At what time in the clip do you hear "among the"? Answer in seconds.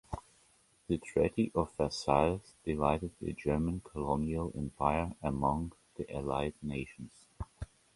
5.21-6.11